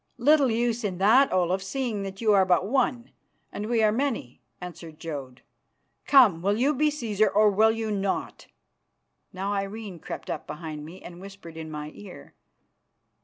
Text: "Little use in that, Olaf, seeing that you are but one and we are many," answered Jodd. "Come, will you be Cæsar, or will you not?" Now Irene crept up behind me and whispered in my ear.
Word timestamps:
"Little 0.17 0.49
use 0.49 0.83
in 0.83 0.97
that, 0.97 1.31
Olaf, 1.31 1.61
seeing 1.61 2.01
that 2.01 2.21
you 2.21 2.33
are 2.33 2.43
but 2.43 2.65
one 2.65 3.11
and 3.51 3.67
we 3.67 3.83
are 3.83 3.91
many," 3.91 4.41
answered 4.59 4.99
Jodd. 4.99 5.43
"Come, 6.07 6.41
will 6.41 6.57
you 6.57 6.73
be 6.73 6.89
Cæsar, 6.89 7.29
or 7.35 7.51
will 7.51 7.69
you 7.69 7.91
not?" 7.91 8.47
Now 9.31 9.53
Irene 9.53 9.99
crept 9.99 10.31
up 10.31 10.47
behind 10.47 10.83
me 10.83 11.03
and 11.03 11.21
whispered 11.21 11.55
in 11.55 11.69
my 11.69 11.91
ear. 11.93 12.33